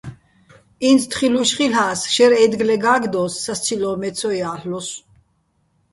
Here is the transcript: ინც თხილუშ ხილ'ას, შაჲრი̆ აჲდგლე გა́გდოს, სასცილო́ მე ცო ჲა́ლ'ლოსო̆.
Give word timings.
ინც 0.89 1.01
თხილუშ 1.11 1.49
ხილ'ას, 1.57 1.99
შაჲრი̆ 2.13 2.41
აჲდგლე 2.43 2.75
გა́გდოს, 2.83 3.33
სასცილო́ 3.43 3.95
მე 4.01 4.09
ცო 4.17 4.29
ჲა́ლ'ლოსო̆. 4.37 4.97